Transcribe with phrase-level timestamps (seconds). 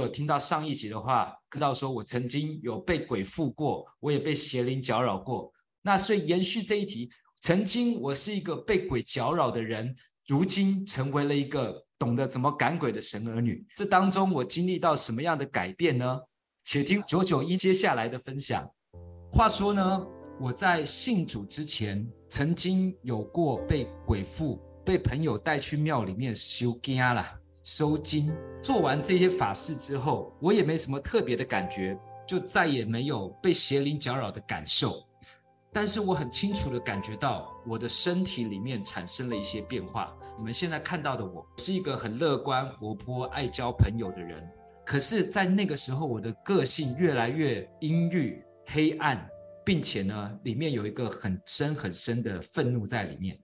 [0.00, 5.52] 有听到上一集的话，知道说我曾经有被鬼附过，我也被邪灵搅扰过。
[5.82, 9.94] 那所以延续这一题，曾经我是一个被鬼搅扰的人，
[10.26, 13.64] 如今成为了一个懂得怎么赶鬼的神儿女。
[13.74, 16.20] 这当中我经历到什么样的改变呢？
[16.64, 18.68] 且听九九一接下来的分享。
[19.32, 20.06] 话说呢，
[20.38, 27.38] 我在信主之前，曾经有过被鬼附，被朋友带去庙里面修惊啦。
[27.62, 35.06] 收惊，做完这些法事之后，我也没什么特别的感觉，就再也没有被邪灵搅扰的感受。
[35.72, 40.16] 但是我很清楚的感觉到，我的身体里面产生了一些变化。
[40.36, 44.42] 你们现在看到的我，是一个很乐观、活泼、爱交朋友的人。
[44.84, 49.24] 可是，在那个时候，我的个性越来越阴郁、黑暗，
[49.64, 53.38] 并且呢，里面有一个很深很深的愤怒在里面。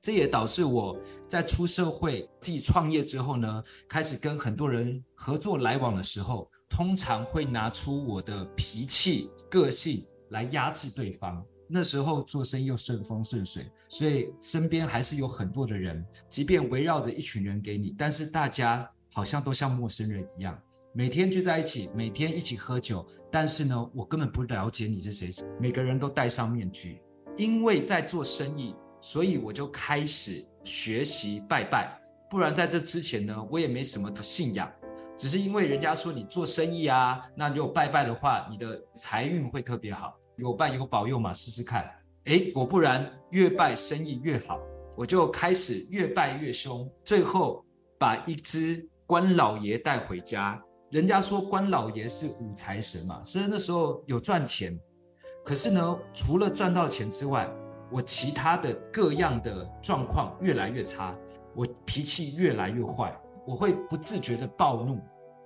[0.00, 11.44] 这也导致我在出社会、自己创业之后呢，开始跟很多人合作来往的时候，通常会拿出我的脾气、个性来压制对方。
[11.68, 20.58] 那时候做生意又顺风顺水，所以身边还是有很多的人，即便围绕着一群人给你，但是大家好像都像陌生人一样，
[20.94, 25.30] 每天聚在一起，每天一起喝酒，但是呢，我根本不了解你是谁。
[25.60, 27.00] 每个人都戴上面具，
[27.36, 28.74] 因为在做生意。
[29.00, 34.70] 所以我就开始学习拜拜，不然在这之前呢，我也没什么信仰，
[35.16, 41.90] 只是因为人家说你做生意啊，那你有拜拜的话，你的财运会特别好，有拜有保佑嘛，试试看。
[42.24, 44.60] 诶，果不然，越拜生意越好，
[44.96, 47.64] 我就开始越拜越凶，最后
[47.98, 50.62] 把一只关老爷带回家。
[50.90, 54.78] 人家说关老爷是五财神嘛，虽然那时候有赚钱，
[55.44, 57.48] 可是呢，除了赚到钱之外，
[57.90, 61.16] 我其他的各样的状况越来越差，
[61.54, 63.14] 我脾气越来越坏，
[63.46, 65.00] 我会不自觉的暴怒，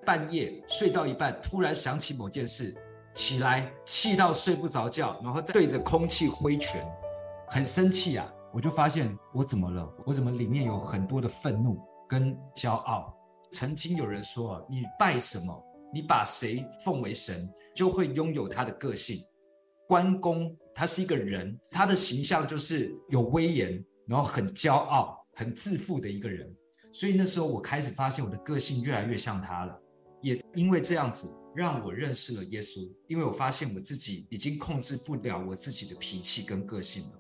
[0.05, 2.75] 半夜睡到一半突然想起某件事，
[3.15, 6.85] 起来气到睡不着觉，然后再对着空气挥拳，
[7.49, 8.31] 很生气啊！
[8.53, 9.91] 我就发现我怎么了？
[10.05, 13.13] 我怎么里面有很多的愤怒跟骄傲？
[13.51, 19.19] 曾经有人说，你拜什么，你把谁奉为神，就会拥有他的个性。
[19.89, 26.53] 关公他是一个人，他的形象就是有威严，然后很骄傲、很自负的一个人。
[26.93, 29.81] 所以那时候我开始发现我的个性越来越像他了。
[30.21, 32.91] 也因为这样子，让我认识了耶稣。
[33.09, 37.13] 因为我发现我自己已经控制不了我自己的脾气跟个性了。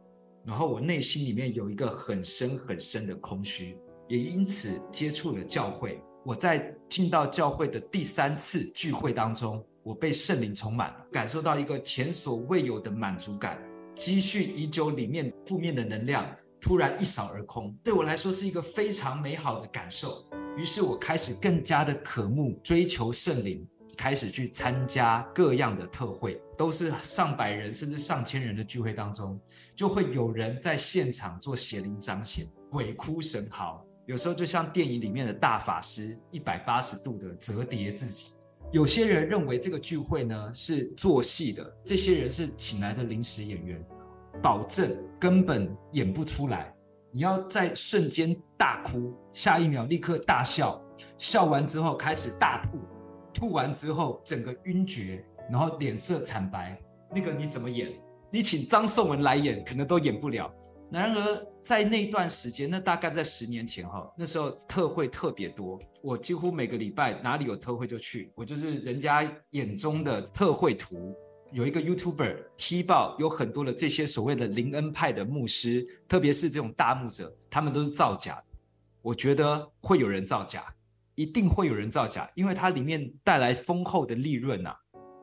[0.46, 3.78] 然后我内心里面有一个很深很深的空虚，
[4.08, 6.02] 也因此接触了教会。
[6.24, 13.62] 我在进到教会的第三次聚会当中，我被圣灵充满了，感受到一个前所未有的满足感，
[13.94, 16.26] 积蓄已久里面负面的能量
[16.58, 20.26] 突然一扫而空，对我来说是一个非常美好的感受。
[20.56, 29.38] 于是我开始更加的渴慕追求圣灵，开始去参加各样的特会，都是上百人甚至上千人的聚会当中，
[29.76, 38.34] 就会有人在现场做邪灵彰显，鬼哭神嚎，有时候就像电影里面的大法师一百八十度的折叠自己。
[38.72, 43.80] 有些人认为这个聚会呢是做戏的，这些人是请来的临时演员，
[44.42, 46.74] 保证根本演不出来。
[47.12, 50.82] 你要在瞬间大哭，下一秒立刻大笑，
[51.16, 52.78] 笑完之后开始大吐，
[53.32, 56.76] 吐完之后整个晕厥，然后脸色惨白，
[57.14, 57.92] 那个你怎么演？
[58.32, 60.52] 你请张颂文来演，可能都演不了。
[60.94, 71.12] 然而，在那段时间，那大概在十年前哈，那时候特会特别多，我几乎每个礼拜哪里有特会就去，我就是人家眼中的特会徒。
[71.50, 78.40] 有一个 YouTuber 踢爆，有很多的这些所谓的灵恩派的牧师，特别是这种大牧者，他们都是造假。
[79.02, 80.64] 我觉得会有人造假，
[81.16, 84.72] 一定会有人造假，因为它里面带来丰厚的利润呐、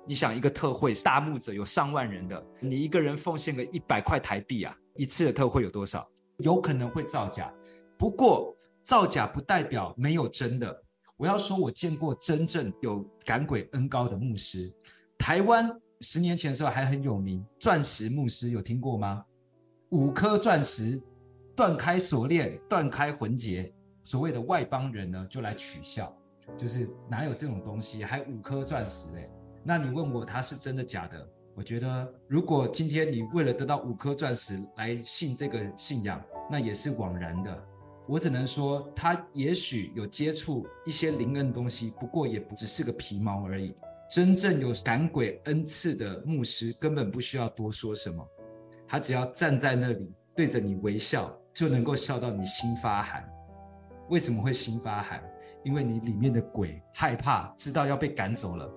[0.06, 4.76] 你想，一个特会大牧者有上万人的，你一个人奉献个一百块台币啊？
[4.96, 6.08] 一次的特惠有多少？
[6.38, 7.54] 有可能会造假，
[7.98, 10.84] 不过造假不代表没有真的。
[11.18, 14.74] 我要说，我见过真正有赶鬼恩高的牧师。
[15.20, 19.24] 台湾十年前的时候还很有名，钻石牧师有听过吗？
[19.90, 21.00] 五颗钻石
[21.56, 23.72] 断开锁链，断开魂结。
[24.04, 26.12] 所谓的外邦人呢，就来取笑，
[26.58, 29.30] 就是哪有这种东西，还五颗钻石哎？
[29.64, 31.30] 那你问我他是真的假的？
[31.62, 36.20] 我觉得，如果今天你为了得到五颗钻石来信这个信仰，
[36.50, 37.64] 那也是枉然的。
[38.08, 43.76] 我只能说，他也许有接触一些灵恩东西，不过也不只是个皮毛而已。
[44.10, 48.28] 真正有赶鬼恩赐的牧师，根本不需要多说什么，
[48.88, 53.24] 他只要站在那里对着你微笑，就能够笑到你心发寒。
[54.10, 55.24] 为什么会心发寒？
[55.64, 58.68] 因为你里面的鬼害怕，知道要被赶走了。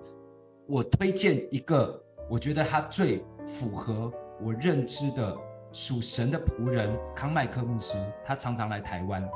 [0.67, 1.99] 我推荐一个，
[2.29, 4.11] 我觉得他最符合
[4.41, 5.37] 我认知的
[5.71, 7.97] 属神的仆人康麦克牧师。
[8.23, 9.27] 他常常来台湾，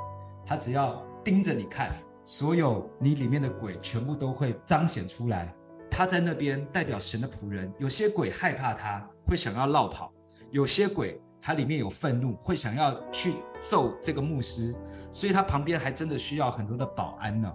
[0.46, 1.92] 他只要盯着你看，
[2.26, 5.54] 所有你里面的鬼全部都会彰显出来。
[5.92, 10.12] 他在那边代表神的仆人，有些鬼害怕他，会想要落跑；
[10.52, 14.76] 有些鬼他里面有愤怒，会想要去揍这个牧师。
[15.12, 17.52] 所以他旁边还真的需要很多的保安呢。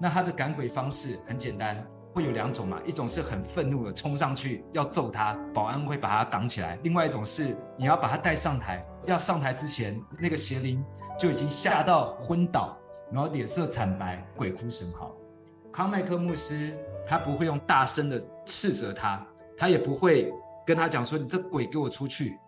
[0.00, 1.84] 那他的赶鬼方式很简单。
[2.14, 10.82] 会有两种嘛，一种是很愤怒的冲上去要揍他，保安会把他挡起来；另外一种是你要把他带上台，要上台之前，那个邪灵
[11.18, 12.78] 就已经吓到昏倒，
[13.10, 15.12] 然后脸色惨白，鬼哭神嚎。
[15.72, 19.26] 康麦克牧师他不会用大声的斥责他，
[19.56, 20.32] 他也不会
[20.64, 22.38] 跟他讲说你这鬼给我出去，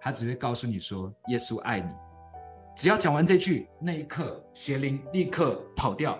[0.00, 1.90] 他只会告诉你说耶稣爱你。
[2.74, 6.18] 只要讲完这句，那一刻邪灵立刻跑掉。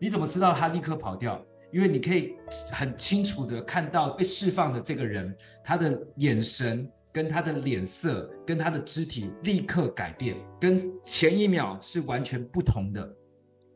[0.00, 1.40] 你怎么知道他立刻跑掉？
[1.72, 2.36] 因为你可以
[2.72, 13.16] 很清楚的看到被释放的这个人，他的眼神跟他的脸色跟他的肢体立刻改变，跟前一秒是完全不同的，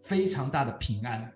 [0.02, 1.32] 非常大的平安。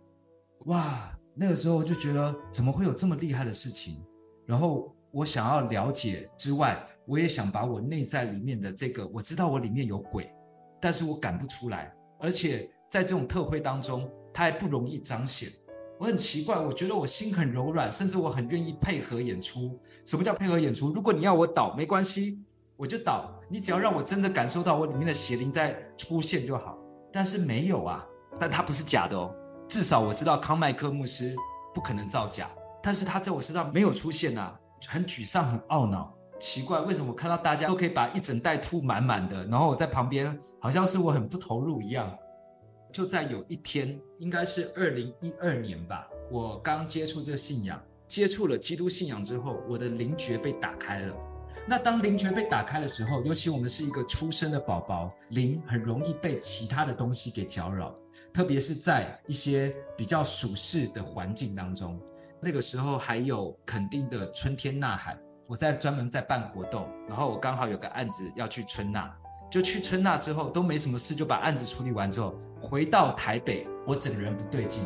[0.67, 4.03] 哇，那个时候就觉得怎么会有这么厉害的事情？
[4.47, 10.29] 然后我想要了解之外，我也想把我内在里面的这个，我知道我里面有鬼，
[10.81, 15.49] 但是我赶不出来，而且在这种特会当中，它还不容易彰显。
[15.99, 19.79] 我很奇怪，我觉得我心很柔软，甚至我很愿意配合演出。
[20.05, 20.93] 什么叫配合演出？
[20.93, 22.41] 如果你要我倒，没关系，
[22.77, 23.29] 我就倒。
[23.49, 26.79] 你只要让我真的感受到我里面的邪灵在出现就好。
[27.13, 28.07] 但是没有啊，
[28.39, 29.35] 但他不是假的哦。
[29.67, 31.35] 至少我知道康麦克牧师
[31.75, 32.49] 不可能造假，
[32.81, 34.57] 但是他在我身上没有出现啊，
[34.87, 36.15] 很沮丧，很懊恼。
[36.39, 42.17] 奇怪，为什么我看到大家都可以把一整袋吐满满的，然后我在旁边好像是我很不投入一样。
[42.93, 51.15] 就在有一天，应该是二零一二年吧，我刚接触这个信仰，接触了基督信仰之后，我的灵觉被打开了。
[51.67, 57.95] 那当灵觉被打开的时候，尤其我们是一个出生的宝宝，灵很容易被其他的东西给搅扰，
[58.33, 62.01] 特别是在一些比较舒适的环境当中。
[62.41, 69.13] 那个时候还有肯定的春天呐喊，我在专门在办活动，然后我刚好有个案子要去春呐。
[69.51, 74.83] 就去春呐之后都没什么事，就把案子处理完之后回到台北，我整个人不对劲。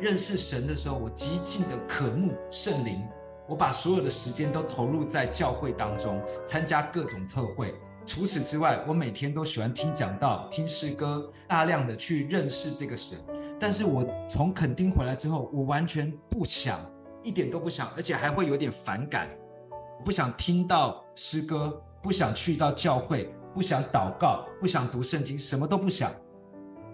[0.00, 3.00] 认识神的时候，我极尽的渴慕圣灵，
[3.46, 7.74] 我把所有的时间都投入在教会当中，参加各种特会。
[8.04, 13.16] 除此之外，我每天都喜欢听讲道、听诗歌，大量的去认识这个神。
[13.60, 16.80] 但是我从垦丁回来之后，我完全不想，
[17.22, 19.28] 一点都不想，而且还会有点反感，
[20.04, 23.32] 不想听到诗歌，不想去到教会。
[23.54, 26.10] 不想祷告，不想读圣经，什么都不想，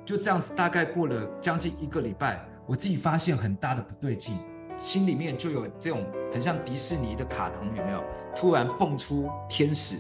[0.05, 0.55] 就这样子。
[0.55, 4.37] 大概过了将近一个礼拜，我自己发现很大的不对劲，
[4.76, 8.02] 心里面就有这种很像迪士尼的卡通，有没有？
[8.34, 9.96] 突然蹦出天使，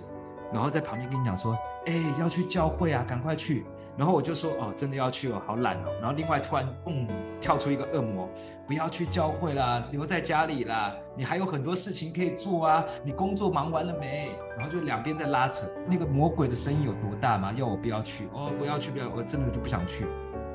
[0.52, 1.56] 然后在旁边跟你讲说
[1.86, 3.64] ：“哎，要去教会啊，赶快去。”
[3.98, 5.90] 然后我就说哦，真的要去哦，好懒哦。
[6.00, 7.08] 然后另外突然嗯，
[7.40, 8.28] 跳出一个恶魔，
[8.64, 12.84] 不要去教会啦，留在家里啦，你还有很多事情可以做啊。
[13.02, 14.30] 你工作忙完了没？
[14.56, 15.66] 然后就两边在拉扯。
[15.90, 17.52] 那个魔鬼的声音有多大吗？
[17.56, 20.06] 要我不要去哦，不要去，不要，我真的就不想去。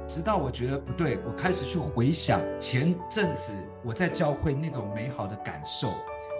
[0.07, 3.53] 直到我觉得不对，我开始去回想前阵子
[3.83, 5.89] 我在教会那种美好的感受，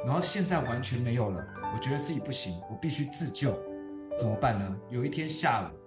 [0.05, 1.45] 然后现在完全没有了。
[1.73, 3.53] 我觉得自己不行，我必须自救，
[4.17, 4.75] 怎么办呢？
[4.89, 5.82] 有一天下午。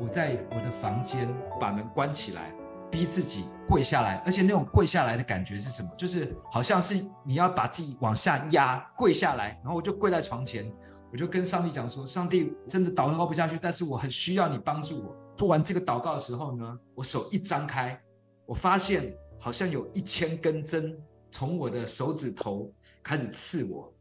[0.00, 1.28] 我在我的房间
[1.60, 2.52] 把门关起来，
[2.90, 5.90] 逼自己跪下来，而且那种跪下来的感觉是什么？
[5.96, 10.72] 就是好像是你要把自己往下压，跪下来，然后我就跪在床前，
[11.12, 18.00] 我就跟上帝讲说：“上帝，真的祷告不下去，但是我很需要你帮助我。”做完这个祷告的时候呢，我手一张开，
[18.46, 20.98] 我发现好像有一千根针
[21.30, 23.92] 从我的手指头开始刺我，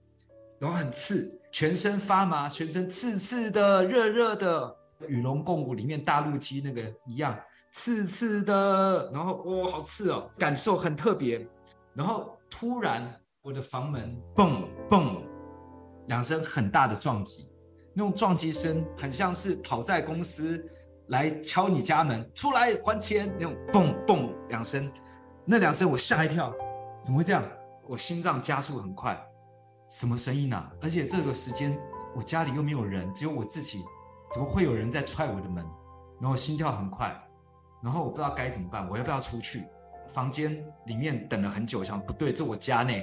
[0.60, 4.79] 然后很刺，全身发麻，全身刺刺的，热热的。
[5.08, 7.38] 与龙共舞里面大陆鸡那个一样，
[7.72, 11.48] 刺刺的，然后哦，好刺哦，感受很特别。
[11.94, 15.24] 然后突然我的房门蹦蹦
[16.08, 17.52] 两声很大的撞击，
[17.94, 20.64] 那种撞击声很像是讨债公司
[21.08, 24.92] 来敲你家门，出来还钱那种蹦蹦两声，
[25.46, 26.54] 那两声我吓一跳，
[27.04, 27.44] 怎么会这样？
[27.88, 29.20] 我心脏加速很快，
[29.90, 30.72] 什么声音啊？
[30.82, 31.76] 而且这个时间
[32.16, 33.84] 我家里又没有人，只有我自己。
[34.32, 35.66] 怎么会有人在踹我的门？
[36.22, 37.18] 然后心跳很快，
[37.82, 39.64] 然后我不知道该怎么办，我要不要出去？
[40.08, 42.94] 房间里面等了很久，想不对，这我家呢？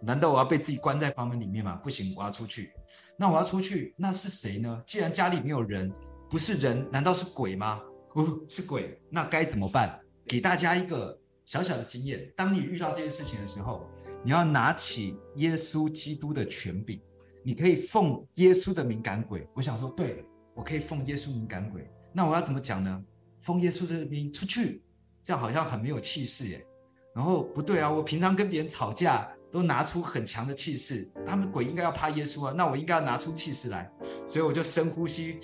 [0.00, 1.76] 难道我要被自己关在房门里面吗？
[1.82, 2.72] 不行，我要出去。
[3.16, 4.82] 那我要出去，那是谁呢？
[4.86, 5.92] 既然家里没有人，
[6.30, 7.80] 不是人，难道是鬼吗？
[8.12, 9.98] 不是鬼，那该怎么办？
[10.26, 13.88] 给大家一个小小的经验：当你遇到这件事情的时候，
[14.22, 17.00] 你要拿起耶稣基督的权柄，
[17.42, 19.48] 你可以奉耶稣的名赶鬼。
[19.54, 20.24] 我想说，对，
[20.58, 21.88] 我可以奉耶稣名赶鬼。
[22.12, 23.00] 那我要怎么讲呢？
[23.38, 24.82] 奉耶稣的名出去，
[25.22, 26.66] 这样好像很没有气势耶。
[27.14, 33.88] 然后不对啊，我平常跟别人吵架都拿出很强的气势，他们鬼应该要怕耶稣啊，那我应该要拿出气势来。
[34.26, 35.38] 所以我就深呼吸，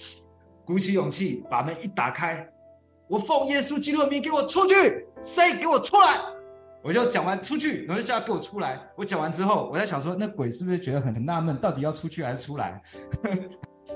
[0.65, 2.49] 鼓起勇气，把门一打开，
[3.09, 6.19] 我奉耶稣基督的名给我出去，谁给我出来？
[6.83, 8.79] 我就讲完出去，然后就叫他给我出来。
[8.97, 12.83] 我讲完之后，我在想说，那鬼是不是觉得很很纳闷，到底要出去还是出来？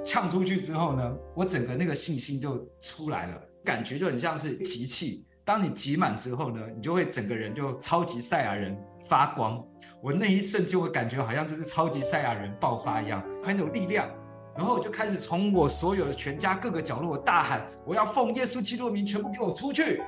[0.04, 5.26] 呛出去之后呢，我整个那个信心就出来了，感觉就很像是集气。
[5.44, 8.76] 当你集满之后呢，你就会整个人就超级赛亚人
[9.08, 9.64] 发光。
[10.02, 14.08] 我那一瞬间，我感觉好像就是超级赛亚人爆发一样，很有力量。
[14.54, 20.02] 然后我就开始从我所有的全家各个角落，我大喊：“我要奉耶稣基督的名，全部给我出去！”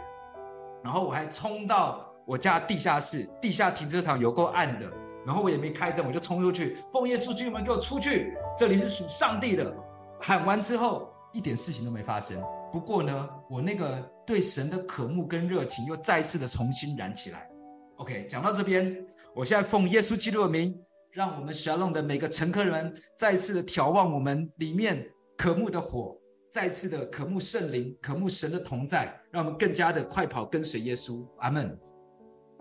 [0.85, 4.91] 然后我还冲到我家地下室，地下停车场有够暗的，
[5.27, 8.35] 然后我也没开灯，我就冲出去，奉耶稣基督门给我出去！
[8.57, 9.75] 这里是属上帝的。
[10.21, 12.43] 喊完之后，一点事情都没发生。
[12.73, 17.49] 不过呢，我那个对神的渴慕跟热情又再次的重新燃起来。
[17.97, 18.97] OK，讲到这边，
[19.35, 20.75] 我现在奉耶稣基督的名，
[21.13, 26.17] 让我们沙龙的每个乘客人再次的眺望我们里面渴慕的火，
[26.51, 31.27] 再次的渴慕圣灵，渴慕神的同在，让我们更加的快跑跟随耶稣。
[31.39, 31.79] 阿门。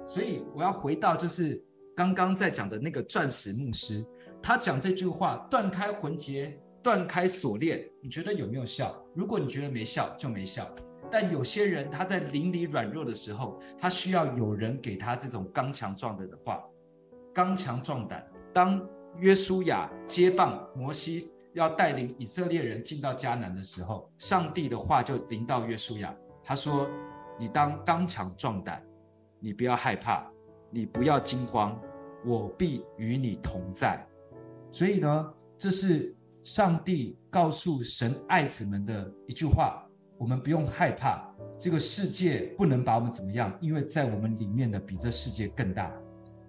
[0.07, 1.63] 所以我要回到就是
[1.99, 4.05] 刚刚在讲的那个钻石牧师，
[4.41, 6.57] 他讲这句话：断开魂结。
[6.81, 8.95] 断开锁链，你觉得有没有效？
[9.13, 10.65] 如果你觉得没效，就没效。
[11.11, 16.63] 但有些人他在灵里软弱的时候，他需要有人给他这种刚强壮胆的话，
[17.33, 18.25] 刚强壮胆。
[18.53, 18.81] 当
[19.17, 26.89] 约书亚接棒摩西要带领以色列人进到迦南的时候，上帝的话就临到约书亚，他说
[27.37, 28.81] ：“你当刚强壮胆，
[29.37, 30.25] 你不要害怕，
[30.71, 31.77] 你不要惊慌，
[32.25, 34.05] 我必与你同在。”
[34.71, 36.15] 所以呢，这是。
[36.41, 39.85] 上帝告诉神爱子们的一句话：
[40.17, 45.93] 我们不用害怕，这个世界不能把我们怎么样，因为在我们里面的比这世界更大。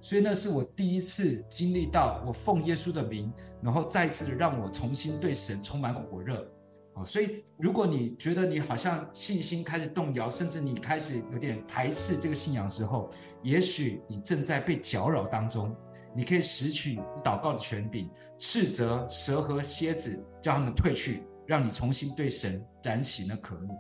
[0.00, 6.48] 所以那是我第一次经历到，我奉耶稣的名，然后再次让我重新对神充满火热。
[6.94, 13.08] 哦，所以如果你觉得你好像信心开始动摇，甚至你开始有点排斥这个信仰的时候，
[13.42, 15.74] 也许你正在被搅扰当中。
[16.12, 23.78] 你可以拾取祷告的权柄，斥责蛇和蝎子，叫他们退去，让你重新对神燃起那渴慕。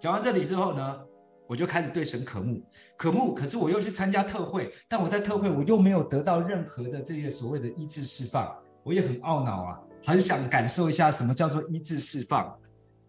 [0.00, 1.00] 讲完这里之后呢，
[1.46, 2.60] 我就开始对神渴慕，
[2.96, 3.32] 渴慕。
[3.32, 12.58] 可是我又去参加特会，但我在特会我又没有得到任何的这些所谓的医治释放，我也很懊恼啊，很想感受一下什么叫做医治释放。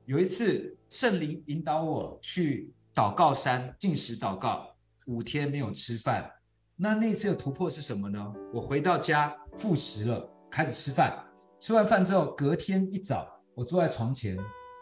[0.05, 4.67] 有一次圣灵引导我去祷告山进食祷告，
[5.07, 6.29] 五天没有吃饭。
[6.75, 8.33] 那那次的突破是什么呢？
[8.53, 11.23] 我回到家复食了，开始吃饭。
[11.59, 14.37] 吃完饭之后，隔天一早，我坐在床前，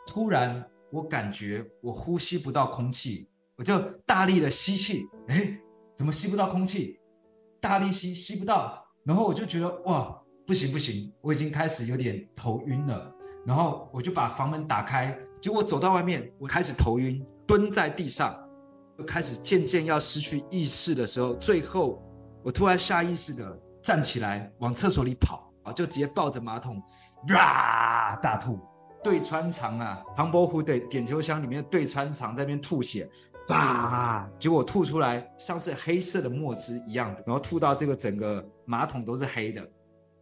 [0.08, 5.60] 突然我感觉我呼吸不到空气，我就大力的吸气，诶，
[5.96, 7.00] 怎么吸不到空气？
[7.60, 13.12] 大力吸吸不到，然后我就觉得哇，不行不行，我已经开始有点头晕了。
[13.46, 18.38] 然后我就把房门打开，结果走到外面，我开始头晕，蹲在地上。
[18.98, 22.04] 就开始渐渐要失去意识的时候，最后
[22.44, 26.80] 我突然下意识的站起来往厕所里跑啊，就直接抱着马桶，
[27.30, 28.60] 哇，大吐，
[29.04, 33.10] 对穿肠啊，唐伯虎的点秋香里面对穿肠在那边吐血，
[33.50, 39.68] 哇，结果吐出来像是黑色的墨汁一样的，然后吐到这个整个马桶都是黑的，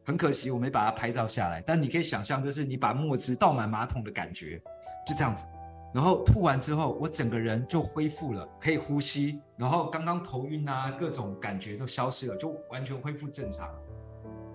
[0.09, 4.59] 很可惜我没把它拍照下来，但你可以想象，就是你把墨汁倒满马桶的感觉，
[5.05, 5.45] 就这样子。
[5.93, 9.39] 然后吐完之后，我整个人就恢复了，可以呼吸。
[9.55, 13.69] 然后刚刚头晕啊，各种感觉都消失了，就完全恢复正常。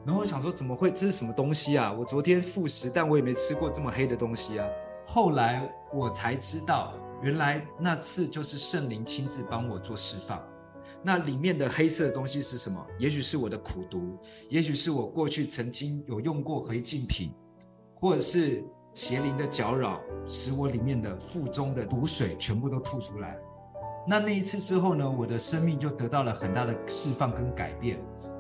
[0.05, 0.91] 然后我想说，怎么会？
[0.91, 1.93] 这是什么东西啊？
[1.93, 4.67] 我昨天复食，但我也没吃过这么黑的东西啊。
[5.07, 10.43] 后来我才知道，原来那次就是圣灵亲自帮我做释放。
[11.05, 12.85] 那里面的黑色的东西是什么？
[12.99, 14.19] 也许是我的苦毒，
[14.49, 17.33] 也许是我过去曾经有用过违禁品，
[17.95, 18.65] 或者是。
[18.95, 23.37] 邪灵的搅扰，使我里面的腹中的毒水全部都吐出来。
[24.07, 27.99] 那那一次之后呢，我的生命就得到了很大的释放跟改变。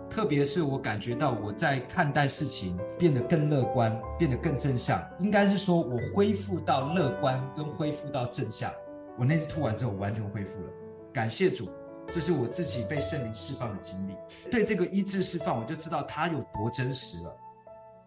[0.08, 5.04] 特别是我感觉到我在看待事情变得更乐观，变得更正向。
[5.18, 8.72] 应该是说我恢复到乐观跟恢复到正向。
[9.18, 10.68] 我那次吐完之后完全恢复了，
[11.12, 11.68] 感谢主，
[12.10, 14.14] 这是我自己被圣灵释放的经历。
[14.50, 17.36] 对这个医治释放，我就知道它有多真实了。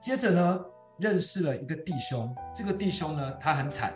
[0.01, 0.59] 接着呢，
[0.97, 3.93] 认识了一个弟兄，这个弟兄呢，他很惨，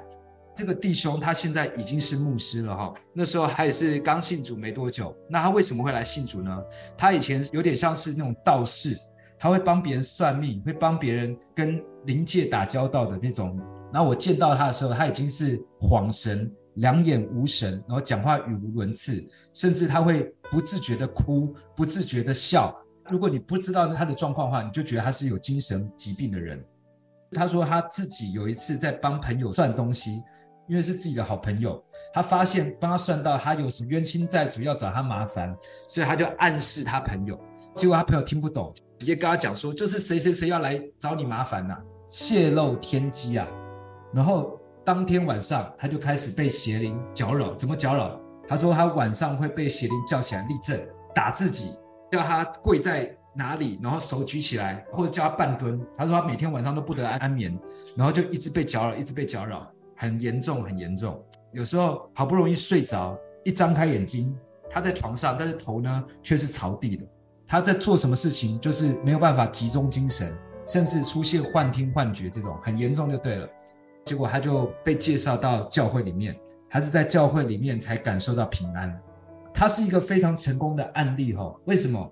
[0.53, 5.15] 这个弟兄他现在已经是牧师了哈，那时候他也是刚信主没多久。
[5.29, 6.61] 那他为什么会来信主呢？
[6.97, 8.97] 他以前有点像是那种道士，
[9.39, 13.57] 他会帮别人算命，会帮别人跟灵界打交道的那种。
[13.93, 19.23] 然后我见到他的时候，他已经是恍神，两眼无神，然后讲话语无伦次，
[19.53, 22.75] 甚至他会不自觉的哭，不自觉的笑。
[23.09, 26.63] 如果你不知道他的状况的话，你就觉得他是有精神疾病的人。
[27.31, 30.21] 他说他自己有一次在帮朋友算东西。
[30.67, 35.53] 因为是自己的好朋友，他发现帮他算到他有什么冤亲债主要找他麻烦，
[35.85, 37.37] 所以他就暗示他朋友。
[37.75, 43.45] 结果他朋友听不懂，直接跟他讲说，就是谁谁谁要来找你麻烦呐、啊，泄露天机啊。
[44.13, 48.19] 然后当天晚上他就开始被邪灵搅扰，怎么搅扰？
[48.47, 50.79] 他说他晚上会被邪灵叫起来立正，
[51.13, 51.77] 打自己，
[52.11, 55.79] 叫他跪在哪里，然后手举起来，或者叫他半蹲。
[55.95, 57.57] 他说他每天晚上都不得安安眠，
[57.95, 59.71] 然后就一直被搅扰，一直被搅扰。
[59.95, 61.23] 很严重，很严重。
[61.53, 64.35] 有时候好不容易睡着，一张开眼睛，
[64.67, 67.05] 他在床上，但是头呢却是朝地的。
[67.45, 70.35] 他在做什么事情，就是没有办法集中精神，
[70.65, 73.47] 甚至出现幻听、幻觉这种，很严重就对了。
[74.11, 76.37] 结果他就被介绍到教会里面，
[76.69, 78.93] 他是在教会里面才感受到平安。
[79.53, 81.55] 他是一个非常成功的案例哈。
[81.65, 82.11] 为什么？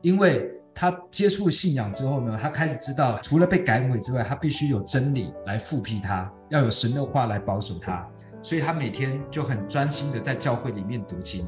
[0.00, 0.50] 因为。
[0.80, 8.08] 他接触信仰之后呢，他开始知道，除了被赶鬼之外，他必须有真理来复辟他，要有神的话来保守他。
[8.42, 11.44] 所以他每天就很专心的在教会里面读经。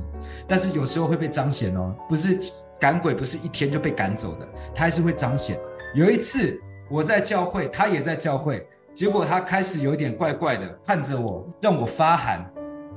[0.49, 2.37] 但是有时候会被彰显哦，不是
[2.81, 5.57] 赶鬼，不是一天就被赶走的，他还是会彰显。
[5.95, 8.67] 有一次我在教会，他也在教会，
[9.01, 12.45] 结果他开始有点怪怪的看着我，让我发寒，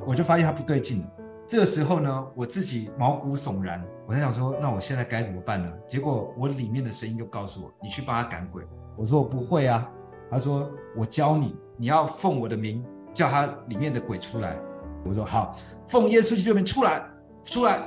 [0.05, 1.07] 我就发现他不对劲了。
[1.48, 5.72] 这个时候呢，我自己毛骨悚然，我在想说，那我现在该怎么办呢？
[5.88, 8.65] 结果我里面的声音就告诉我，你去帮他赶鬼。
[8.98, 9.89] 我说我不会啊，
[10.29, 12.83] 他说我教你，你要奉我的名
[13.13, 14.57] 叫他里面的鬼出来。
[15.05, 15.55] 我说好，
[15.86, 17.01] 奉耶稣基督的名出来，
[17.45, 17.79] 出来。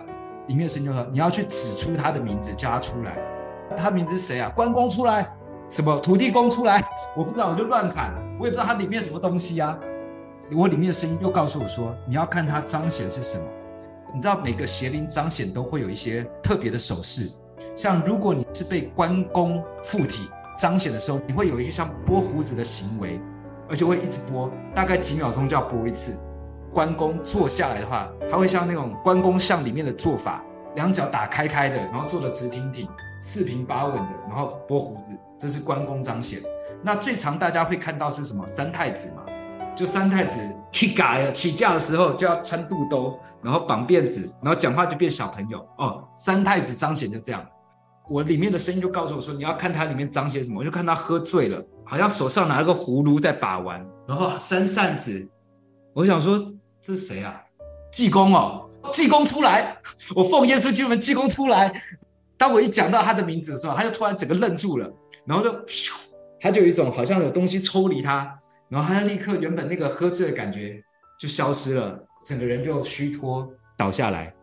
[0.46, 3.18] 里面的声音就说你要去指出他的名字，叫他出来。
[3.76, 4.50] 他名字是谁啊？
[4.56, 5.35] 关公出来，
[5.68, 6.82] 什么土地公出来？
[7.16, 9.78] 我不知道，我就乱喊，我也不知道它里面什么东西啊。
[10.54, 13.44] 我里面的声音又告诉我说：“你要看它彰显是什么？
[14.14, 17.28] 你知道每个邪灵彰显都会有一些特别的手势，
[17.74, 23.20] 像如果你是被关公附体彰显的时候，你会有一些像拨胡子的行为，
[23.68, 26.16] 而且会一直拨，大概几秒钟就要拨一次。
[26.72, 30.44] 关公坐下来的话，他会像那种关公像里面的做法，
[30.76, 32.86] 两脚打开开的，然后坐的直挺挺、
[33.20, 36.40] 四平八稳的，然后拨胡子，这是关公彰显。
[36.82, 38.46] 那最常大家会看到是什么？
[38.46, 39.22] 三太子嘛。”
[39.76, 40.40] 就三太子
[40.72, 46.02] 起驾起驾的时候就要穿肚兜，然后绑辫子，然后讲话就变小朋友哦。
[46.16, 47.46] 三太子彰显就这样，
[48.08, 55.28] 我里面的声音就告诉我说，你要看他里面彰显什么，我就看他喝醉了，好像手上拿了个葫芦在把玩，然后扇扇子。
[55.92, 56.38] 我想说
[56.80, 57.38] 这是谁啊？
[57.92, 59.76] 济公哦，济公出来，
[60.14, 61.70] 我奉耶稣基督的济公出来。
[62.38, 64.90] 当我一讲到他的名字的时候，他就突然整个愣住了，
[65.26, 65.64] 然后就，
[66.40, 68.38] 他就有一种好像有东西抽离他。
[68.68, 70.82] 然后他立刻原本那个喝醉的感觉
[71.20, 74.34] 就消失了，整个人就虚脱倒下来。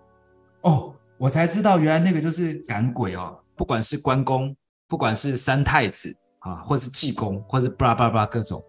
[0.62, 4.56] 哦，我才知道原来那个就是赶鬼哦，不管是关公，
[4.88, 8.64] 不管是三太子啊，或是济公，或是巴拉巴拉各种，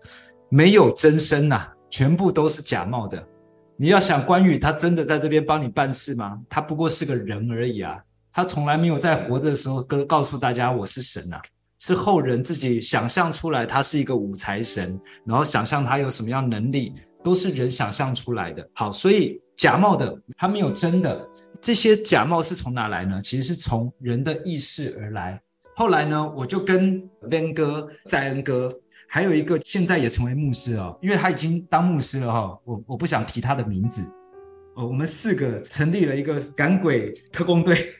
[0.48, 3.24] 没有真身呐、啊，全部都是假冒的。
[3.76, 6.40] 你要想关羽他真的在这边帮你办事吗？
[6.48, 11.42] 他不过是个人而已啊，他从来没有在活着的时候跟告诉大家我是神呐、啊。
[11.78, 18.66] 是后人自己想象出来，他是一个武财神，然后想象他有什么样能力，都是人想象出来的。
[18.74, 21.28] 好，所以假冒的他没有真的，
[21.60, 23.20] 这些假冒是从哪来呢？
[23.22, 25.40] 其实是从人的意识而来。
[25.76, 28.72] 后来呢，我就跟 Van 哥、在恩哥，
[29.08, 32.58] 还有一个现在也成为牧师了，因为他已经当牧师了哈。
[32.64, 34.02] 我我不想提他的名字。
[34.76, 37.94] 哦，我们四个成立了一个赶鬼特工队。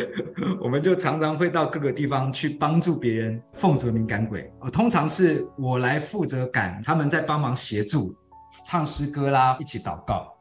[0.60, 4.52] 我们就常常会到各个地方去帮助别人奉主名赶鬼。
[4.60, 8.14] 哦，通常是我来负责赶，他们在帮忙协助
[8.66, 10.32] 唱诗歌啦，一起祷告。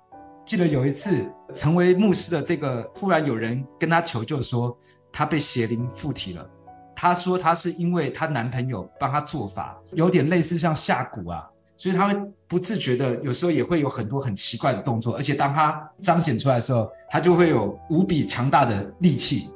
[0.46, 4.76] 记得有一次成为牧师的这个，忽然有人跟他求救说，
[5.12, 6.48] 他被邪灵附体了。
[6.96, 11.48] 他说他是因为她男朋友帮他做法，有点类似像下蛊啊。
[11.82, 19.50] 所以他会不自觉的，有时候也会有很多很奇怪的动作，而且当他彰显出来的时候，他就会有无比强大的力气。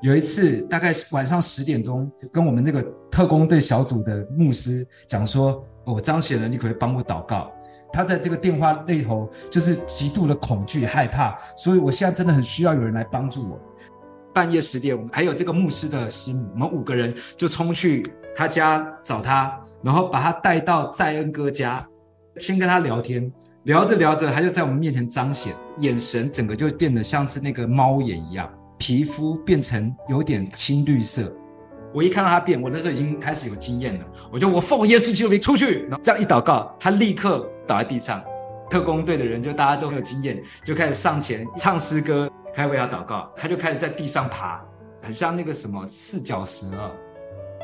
[0.00, 7.52] 有一次，大概晚上十点钟，跟我们那个特工队小组的牧师讲说：“我彰显了，你可不可以帮我祷告？”
[7.92, 13.60] 他在这个电话那头就是极度的恐惧害怕，所以我现在真的很需要有人来帮助我。
[14.32, 19.58] 半夜十点，我们还有这个牧师的师母，我们五个人就冲去他家找他。
[19.80, 21.86] 然后把他带到在恩哥家，
[22.36, 31.32] 先跟他聊天，聊着聊着，他就在我们面前彰显，眼神整个就变得像是那个猫眼一样，皮肤变成有点青绿色。
[31.94, 38.20] 我一看到他变，我那时候已经开始有经验了，我就我奉耶稣基督名出去，然后这样一祷告，他立刻倒在地上。
[38.68, 43.32] 特工队的人就大家都很有经验，就开始上前唱诗歌，开始为他祷告。
[43.36, 44.60] 他就开始在地上爬，
[45.00, 46.90] 很像那个什么四脚蛇啊。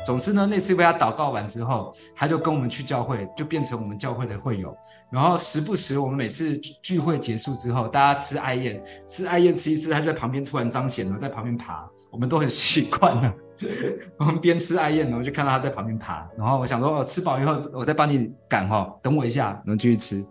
[0.05, 4.75] 总之呢，那次为他祷告完之后，他就跟我们去教会，就变成我们教会的会友。
[5.11, 11.83] 然后时不时，我们每次聚会结束之后，大家吃爱宴，吃爱宴吃一吃，他就在旁边突然彰显了，在旁边爬。
[12.11, 13.33] 我们都很习惯了。
[14.19, 16.29] 我们边吃爱宴，然后就看到他在旁边爬。
[16.37, 20.25] 然后我想说，哦，吃饱以后我再帮你赶哈，等我一下，能继续吃。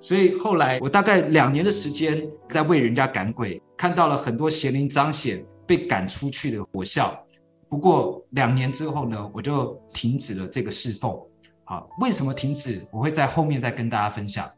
[0.00, 7.16] 所以后来我大概两年的时间在为人家赶鬼，看到了很多邪灵彰显被赶出去的果效。
[7.68, 11.18] 不过两年之后呢，我就停止了这个侍奉。
[11.64, 12.86] 好，为什么停止？
[12.90, 14.48] 我会在后面再跟大家分享。